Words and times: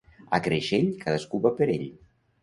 A 0.35 0.37
Creixell, 0.45 0.87
cadascú 1.03 1.41
va 1.43 1.51
per 1.59 1.67
ell. 1.75 1.85